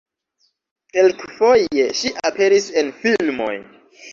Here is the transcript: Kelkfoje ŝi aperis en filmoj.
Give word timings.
Kelkfoje 0.95 1.85
ŝi 1.99 2.13
aperis 2.31 2.69
en 2.83 2.91
filmoj. 3.05 3.55